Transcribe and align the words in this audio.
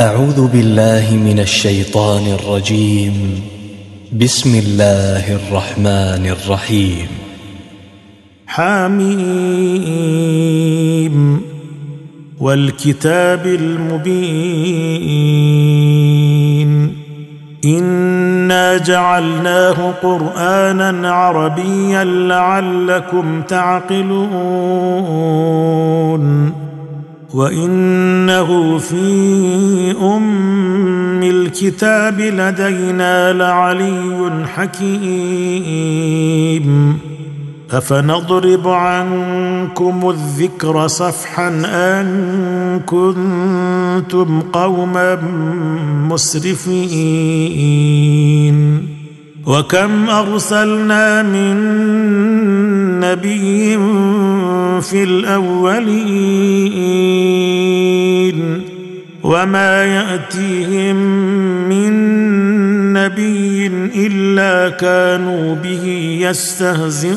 أعوذ 0.00 0.48
بالله 0.48 1.06
من 1.12 1.40
الشيطان 1.40 2.26
الرجيم. 2.26 3.40
بسم 4.20 4.62
الله 4.66 5.34
الرحمن 5.34 6.26
الرحيم. 6.26 7.06
حميم. 8.46 9.10
والكتاب 12.40 13.46
المبين. 13.46 14.16
إنا 17.64 18.78
جعلناه 18.78 19.92
قرآنا 20.02 21.10
عربيا 21.10 22.04
لعلكم 22.04 23.42
تعقلون. 23.42 24.26
وانه 27.34 28.78
في 28.78 29.94
ام 30.00 31.22
الكتاب 31.22 32.20
لدينا 32.20 33.32
لعلي 33.32 34.44
حكيم 34.54 35.86
افنضرب 37.70 38.68
عنكم 38.68 40.10
الذكر 40.10 40.86
صفحا 40.86 41.48
ان 41.64 42.80
كنتم 42.86 44.40
قوما 44.40 45.14
مسرفين 46.10 46.96
وكم 49.46 50.10
أرسلنا 50.10 51.22
من 51.22 51.56
نبي 53.00 53.78
في 54.80 55.02
الأولين 55.02 56.46
وما 59.22 59.84
يأتيهم 59.84 60.96
من 61.68 61.92
نبي 62.92 63.66
إلا 64.06 64.68
كانوا 64.68 65.54
به 65.54 66.18
يستهزئون. 66.20 67.16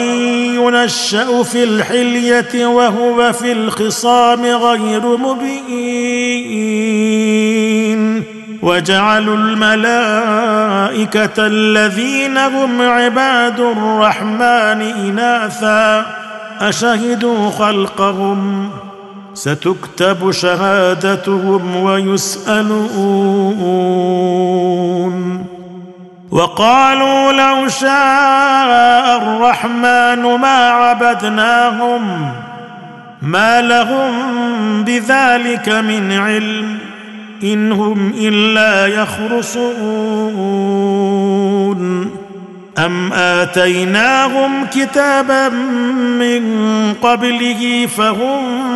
ينشا 0.56 1.42
في 1.42 1.64
الحليه 1.64 2.66
وهو 2.66 3.32
في 3.32 3.52
الخصام 3.52 4.46
غير 4.46 5.16
مبين؟ 5.16 6.16
وجعلوا 8.62 9.36
الملائكه 9.36 9.86
الذين 11.46 12.38
هم 12.38 12.82
عباد 12.82 13.60
الرحمن 13.60 14.82
اناثا. 14.82 16.06
اشهدوا 16.60 17.50
خلقهم 17.50 18.70
ستكتب 19.36 20.30
شهادتهم 20.30 21.76
ويسألون. 21.76 22.76
وقالوا 26.30 27.32
لو 27.32 27.68
شاء 27.68 29.16
الرحمن 29.22 30.22
ما 30.40 30.70
عبدناهم 30.70 32.32
ما 33.22 33.62
لهم 33.62 34.12
بذلك 34.84 35.68
من 35.68 36.12
علم 36.12 36.78
إن 37.42 37.72
هم 37.72 38.12
إلا 38.18 38.86
يخرصون. 38.86 40.16
أم 42.78 43.12
آتيناهم 43.12 44.66
كتابا 44.66 45.48
من 46.18 46.44
قبله 47.02 47.88
فهم 47.96 48.75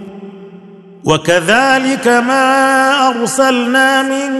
وكذلك 1.05 2.07
ما 2.07 3.07
أرسلنا 3.07 4.01
من 4.01 4.31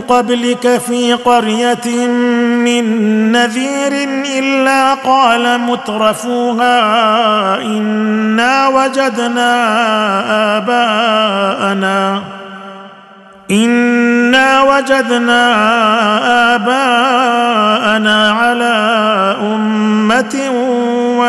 قبلك 0.00 0.80
في 0.88 1.12
قرية 1.12 2.06
من 2.64 3.32
نذير 3.32 3.92
إلا 4.38 4.94
قال 4.94 5.60
مترفوها 5.60 6.76
إنا 7.62 8.68
وجدنا 8.68 9.52
آباءنا 10.56 12.22
إنا 13.50 14.62
وجدنا 14.62 15.54
آباءنا 16.54 18.30
على 18.30 18.74
أمة 19.40 20.50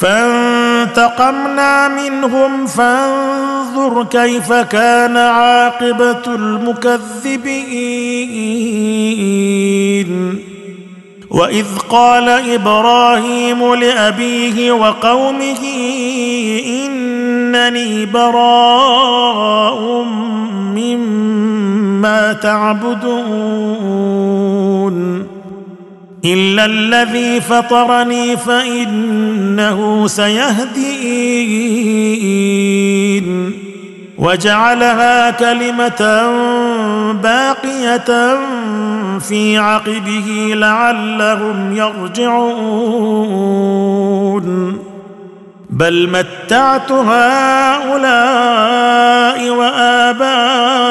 فانتقمنا 0.00 1.88
منهم 1.88 2.66
فانظر 2.66 4.04
كيف 4.04 4.52
كان 4.52 5.16
عاقبة 5.16 6.22
المكذبين. 6.26 7.50
وإذ 11.30 11.66
قال 11.90 12.28
إبراهيم 12.28 13.74
لأبيه 13.74 14.72
وقومه 14.72 15.58
إنني 16.66 18.06
براء 18.06 20.04
مما 20.74 22.32
تعبدون. 22.32 23.80
إلا 26.24 26.64
الذي 26.64 27.40
فطرني 27.40 28.36
فإنه 28.36 30.06
سيهدين. 30.06 30.90
وجعلها 34.18 35.30
كلمة 35.30 36.30
باقية 37.12 38.38
في 39.18 39.58
عقبه 39.58 40.52
لعلهم 40.54 41.76
يرجعون. 41.76 43.30
بل 45.70 46.08
متعت 46.08 46.92
هؤلاء 46.92 48.30
وآباءهم 49.50 50.90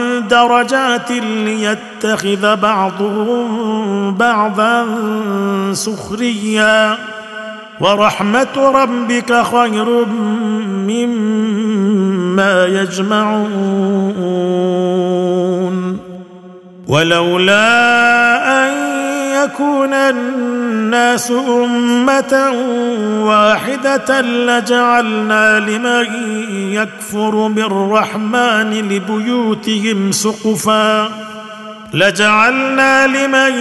درجات 0.27 1.11
ليتخذ 1.11 2.55
بعضهم 2.55 4.13
بعضا 4.15 4.85
سخريا. 5.73 6.97
ورحمة 7.79 8.55
ربك 8.57 9.41
خير 9.41 10.05
مما 10.87 12.65
يجمعون. 12.65 14.11
ولولا 16.87 17.67
أن 18.67 18.90
يكون 19.43 19.93
الناس 19.93 21.31
أمة 21.31 22.53
واحدة 23.25 24.21
لجعلنا 24.21 25.59
لمن 25.59 26.05
يكفر 26.73 27.47
بالرحمن 27.47 28.71
لبيوتهم 28.89 30.11
سقفا. 30.11 31.09
لجعلنا 31.93 33.07
لمن 33.07 33.53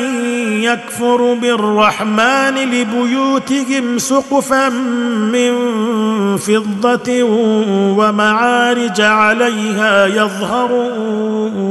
يكفر 0.63 1.35
بالرحمن 1.35 2.55
لبيوتهم 2.55 3.99
سقفا 3.99 4.69
من 4.69 5.53
فضة 6.37 7.23
ومعارج 7.99 9.01
عليها 9.01 10.07
يظهرون. 10.07 11.71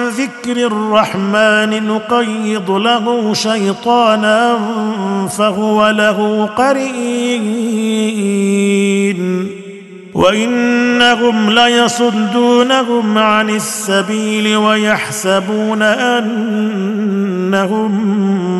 ذكر 0.21 0.67
الرحمن 0.67 1.87
نقيض 1.87 2.71
له 2.71 3.33
شيطانا 3.33 4.59
فهو 5.27 5.89
له 5.89 6.49
قرين. 6.57 8.01
وإنهم 10.13 11.49
ليصدونهم 11.49 13.17
عن 13.17 13.49
السبيل 13.49 14.55
ويحسبون 14.55 15.81
أنهم 15.81 16.31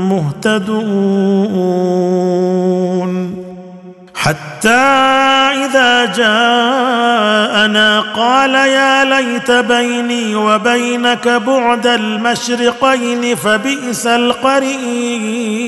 مهتدون. 0.10 1.82
حتى 4.22 4.70
إذا 5.66 6.06
جاءنا 6.06 8.01
قال 8.16 8.54
يا 8.56 9.04
ليت 9.04 9.51
بيني 9.51 10.36
وبينك 10.36 11.28
بعد 11.28 11.88
المشرقين 11.88 13.36
فبئس 13.36 14.08
القرين. 14.08 15.62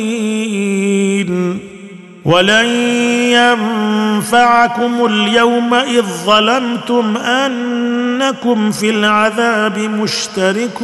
ولن 2.25 2.65
ينفعكم 3.33 5.05
اليوم 5.05 5.73
إذ 5.73 6.05
ظلمتم 6.25 7.17
أنكم 7.17 8.71
في 8.71 8.89
العذاب 8.89 9.79
مشتركون. 9.79 10.83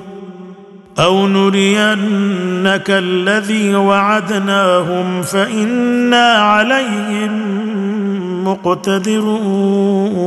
أو 0.99 1.27
نرينك 1.27 2.89
الذي 2.89 3.75
وعدناهم 3.75 5.21
فإنا 5.21 6.33
عليهم 6.33 7.61
مقتدرون. 8.47 10.21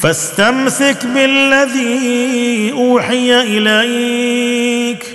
فاستمسك 0.00 1.06
بالذي 1.14 2.72
أوحي 2.72 3.58
إليك. 3.58 5.06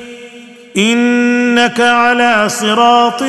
إنك 0.77 1.81
على 1.81 2.49
صراط 2.49 3.23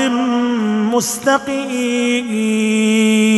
مستقيم. 0.94 3.37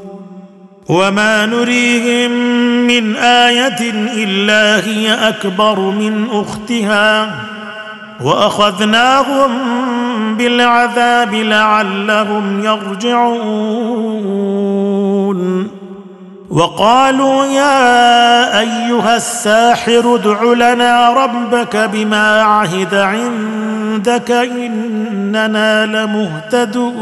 وما 0.91 1.45
نريهم 1.45 2.31
من 2.87 3.15
إيه 3.15 3.91
الا 4.23 4.85
هي 4.85 5.13
اكبر 5.13 5.79
من 5.79 6.27
اختها 6.31 7.31
واخذناهم 8.23 9.51
بالعذاب 10.37 11.33
لعلهم 11.33 12.63
يرجعون 12.63 13.81
وقالوا 16.49 17.45
يا 17.45 18.59
ايها 18.59 19.15
الساحر 19.15 20.15
ادع 20.15 20.43
لنا 20.43 21.13
ربك 21.13 21.77
بما 21.93 22.41
عهد 22.41 22.95
عندك 22.95 24.31
اننا 24.31 25.85
لمهتدون 25.85 27.01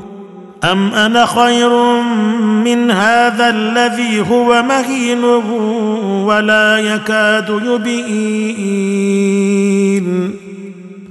أم 0.63 0.93
أنا 0.93 1.25
خير 1.25 1.69
من 2.63 2.91
هذا 2.91 3.49
الذي 3.49 4.25
هو 4.31 4.63
مهين 4.63 5.23
ولا 5.23 6.77
يكاد 6.77 7.61
يبين؟ 7.65 9.11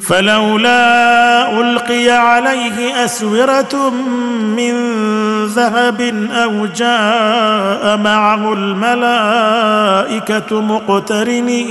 فلولا 0.01 1.61
ألقي 1.61 2.11
عليه 2.11 3.05
أسورة 3.05 3.91
من 4.57 4.75
ذهب 5.47 6.01
أو 6.33 6.67
جاء 6.67 7.97
معه 7.97 8.53
الملائكة 8.53 9.81
مقترنين. 10.61 11.71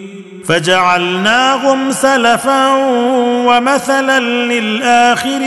فجعلناهم 0.45 1.91
سلفا 1.91 2.71
ومثلا 3.47 4.19
للآخرين. 4.19 5.41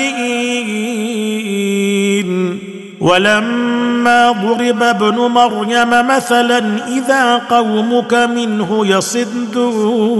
ولما 3.00 4.32
ضرب 4.32 4.82
ابن 4.82 5.16
مريم 5.16 5.90
مثلا 6.08 6.58
إذا 6.88 7.36
قومك 7.36 8.14
منه 8.14 8.86
يصدون. 8.86 10.14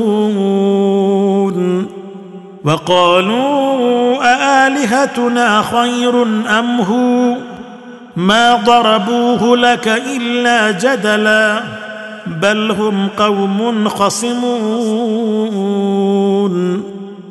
وقالوا 2.65 4.25
أآلهتنا 4.25 5.63
خير 5.63 6.23
أم 6.59 6.81
هو؟ 6.81 7.37
ما 8.17 8.55
ضربوه 8.55 9.57
لك 9.57 10.03
إلا 10.17 10.71
جدلا. 10.71 11.84
بل 12.27 12.71
هم 12.71 13.09
قوم 13.09 13.89
خصمون 13.89 15.35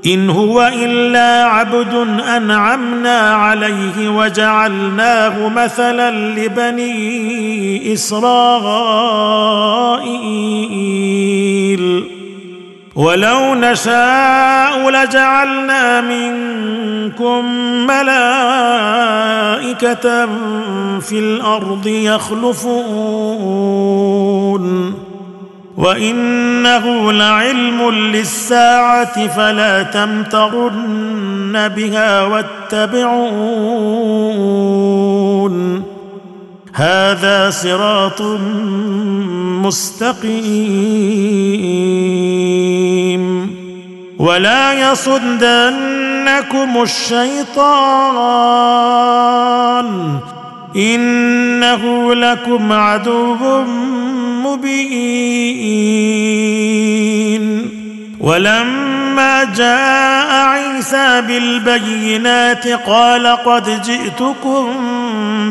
ان 0.06 0.30
هو 0.30 0.72
الا 0.84 1.44
عبد 1.44 1.94
انعمنا 2.38 3.20
عليه 3.20 4.10
وجعلناه 4.10 5.50
مثلا 5.50 6.12
لبني 6.12 7.94
اسرائيل 7.94 9.14
ولو 12.96 13.56
نشاء 13.56 14.90
لجعلنا 14.90 16.02
منكم 16.02 17.46
ملائكه 17.88 19.33
في 21.00 21.20
الأرض 21.20 21.88
يخلفون 21.88 23.04
وانه 25.78 27.12
لعلم 27.12 27.92
للساعه 27.92 29.28
فلا 29.28 29.84
تمترن 29.84 31.68
بها 31.68 32.22
واتبعون 32.24 33.34
هذا 36.74 37.50
صراط 37.50 38.22
مستقيم 39.62 41.24
ولا 44.20 44.92
يصدنكم 44.92 46.82
الشيطان 46.82 47.64
إنه 50.76 52.14
لكم 52.14 52.72
عدو 52.72 53.64
مبين. 54.44 56.14
ولما 58.20 59.44
جاء 59.44 60.32
عيسى 60.32 61.22
بالبينات 61.22 62.68
قال 62.68 63.28
قد 63.28 63.82
جئتكم 63.82 64.68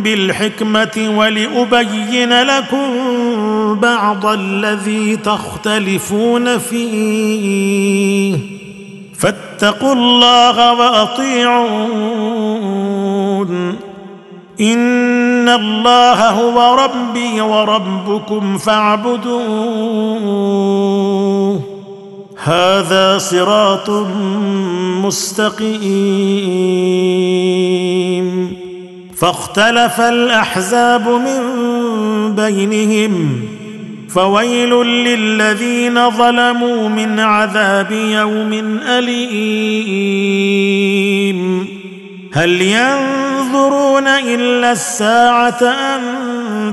بالحكمة 0.03 1.15
ولأبين 1.17 2.43
لكم 2.43 2.93
بعض 3.75 4.27
الذي 4.27 5.17
تختلفون 5.17 6.59
فيه 6.59 8.37
فاتقوا 9.19 9.93
الله 9.93 10.73
وأطيعون. 10.73 11.93
إن 14.61 15.49
الله 15.49 16.31
هو 16.31 16.75
ربي 16.85 17.41
وربكم 17.41 18.59
فاعبدوه. 18.59 19.43
هذا 22.45 23.19
صراط 23.19 23.91
مستقيم. 25.05 25.73
فاختلف 29.17 30.01
الأحزاب 30.01 31.09
من 31.09 31.43
بينهم. 32.35 33.43
فويل 34.15 34.71
للذين 34.85 36.11
ظلموا 36.11 36.89
من 36.89 37.21
عذاب 37.21 37.93
يوم 37.93 38.81
أليم. 38.89 40.13
هل 42.33 42.63
ينظرون 42.63 44.07
إلا 44.07 44.73
الساعة 44.73 45.63
أن 45.63 46.03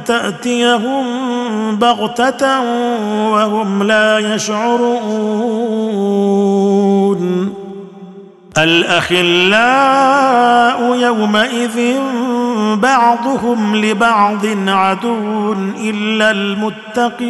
تأتيهم 0.06 1.06
بغتة 1.76 2.62
وهم 3.30 3.84
لا 3.84 4.36
يشعرون؟ 4.36 5.60
الأخلاء 8.58 10.00
يومئذ 10.96 11.96
بعضهم 12.76 13.76
لبعض 13.76 14.46
عدو 14.68 15.54
إلا 15.84 16.32
المتقين. 16.32 17.30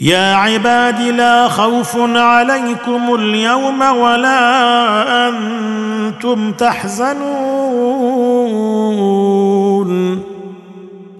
يا 0.00 0.34
عباد 0.34 1.00
لا 1.00 1.48
خوف 1.48 1.96
عليكم 2.14 3.14
اليوم 3.14 3.82
ولا 3.82 5.28
أنتم 5.28 6.52
تحزنون. 6.52 7.22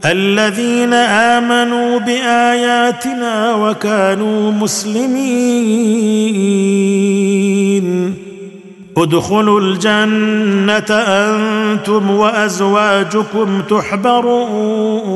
الذين 0.05 0.93
آمنوا 0.93 1.99
بآياتنا 1.99 3.55
وكانوا 3.55 4.53
مسلمين. 4.53 5.13
ادخلوا 8.97 9.61
الجنة 9.61 10.91
أنتم 10.91 12.11
وأزواجكم 12.11 13.63
تحبرون. 13.71 15.13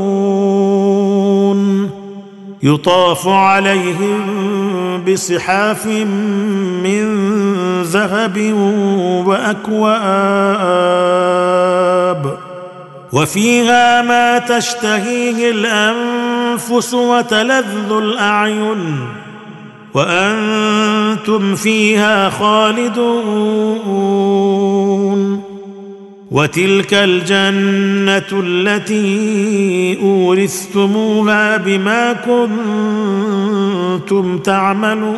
يطاف 2.63 3.29
عليهم 3.29 4.23
بصحاف 5.05 5.87
من 5.87 7.27
ذهب 7.83 8.53
وأكواب. 9.27 10.07
وفيها 13.13 14.03
ما 14.03 14.39
تشتهيه 14.39 15.51
الأنفس 15.51 16.95
وتلذ 16.95 17.93
الأعين. 17.93 19.26
وأنتم 19.97 21.55
فيها 21.55 22.31
خالدون. 22.31 23.07
وتلك 26.31 26.95
الجنة 26.95 28.43
التي 28.45 29.99
أورثتموها 30.03 31.57
بما 31.57 32.13
كنتم 34.03 34.39
تعملون. 34.39 35.17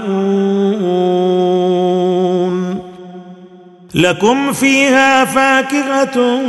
لكم 3.94 4.52
فيها 4.52 5.24
فاكهة 5.24 6.40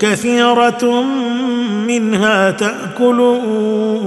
كثيرة 0.00 1.04
منها 1.86 2.50
تأكلون. 2.50 3.98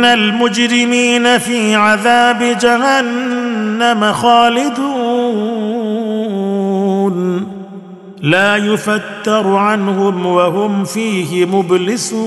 ان 0.00 0.04
المجرمين 0.04 1.38
في 1.38 1.74
عذاب 1.74 2.56
جهنم 2.60 4.12
خالدون 4.12 4.80
لا 8.22 8.56
يفتر 8.56 9.56
عنهم 9.56 10.26
وهم 10.26 10.84
فيه 10.84 11.44
مبلسون 11.46 12.20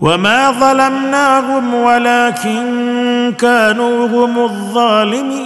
وما 0.00 0.50
ظلمناهم 0.50 1.74
ولكن 1.74 2.62
كانوا 3.38 4.06
هم 4.06 4.38
الظالمين 4.38 5.36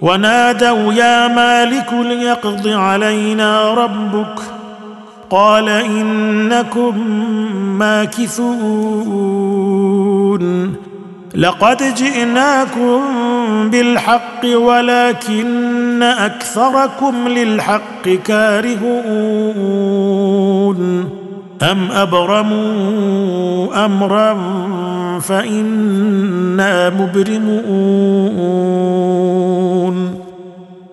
ونادوا 0.00 0.92
يا 0.92 1.28
مالك 1.28 1.92
ليقض 1.92 2.68
علينا 2.68 3.74
ربك 3.74 4.61
قال 5.32 5.68
إنكم 5.68 6.98
ماكثون 7.78 9.22
لقد 11.34 11.94
جئناكم 11.94 13.00
بالحق 13.70 14.46
ولكن 14.54 16.02
أكثركم 16.02 17.28
للحق 17.28 18.08
كارهون 18.08 18.82
أم 21.62 21.90
أبرموا 21.90 23.84
أمرا 23.84 24.38
فإنا 25.20 26.90
مبرمون 26.90 28.22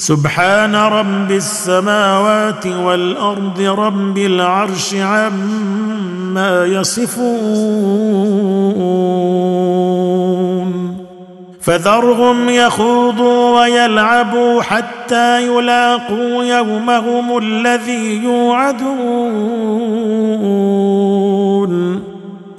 سبحان 0.00 0.74
رب 0.74 1.30
السماوات 1.30 2.66
والأرض 2.66 3.60
رب 3.60 4.18
العرش 4.18 4.94
عما 4.94 6.66
يصفون. 6.66 7.20
فذرهم 11.60 12.48
يخوضوا 12.48 13.60
ويلعبوا 13.60 14.62
حتى 14.62 15.46
يلاقوا 15.46 16.44
يومهم 16.44 17.38
الذي 17.38 18.24
يوعدون. 18.24 18.90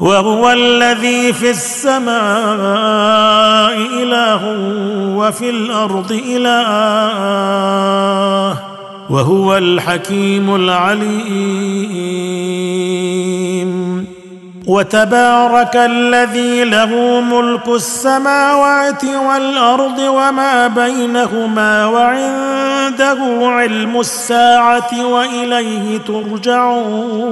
وهو 0.01 0.51
الذي 0.51 1.33
في 1.33 1.49
السماء 1.49 2.11
إله 4.01 4.41
وفي 5.17 5.49
الأرض 5.49 6.21
إله 6.25 6.61
وهو 9.09 9.57
الحكيم 9.57 10.55
العليم. 10.55 11.61
وتبارك 14.67 15.75
الذي 15.75 16.63
له 16.63 17.21
ملك 17.21 17.67
السماوات 17.67 19.03
والأرض 19.03 19.99
وما 19.99 20.67
بينهما 20.67 21.85
وعنده 21.85 23.17
علم 23.41 23.99
الساعة 23.99 25.05
وإليه 25.05 25.97
ترجعون. 26.07 27.31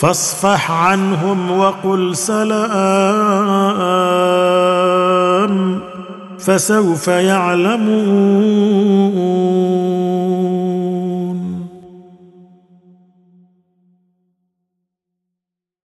فاصفح 0.00 0.70
عنهم 0.70 1.58
وقل 1.58 2.16
سلام 2.16 2.62
فسوف 6.38 7.08
يعلمون. 7.08 8.42